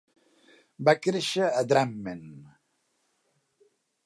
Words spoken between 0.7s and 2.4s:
Va créixer a Drammen.